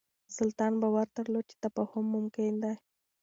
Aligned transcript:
سلطان 0.37 0.73
باور 0.81 1.07
درلود 1.17 1.45
چې 1.51 1.55
تفاهم 1.65 2.05
ممکن 2.15 2.51
دی. 2.63 2.73